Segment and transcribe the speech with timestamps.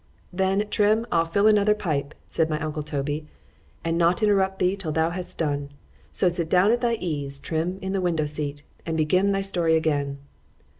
[0.33, 3.27] —Then, Trim, I'll fill another pipe, said my uncle Toby,
[3.85, 5.69] and not interrupt thee till thou hast done;
[6.11, 9.75] so sit down at thy ease, Trim, in the window seat, and begin thy story
[9.75, 10.17] again.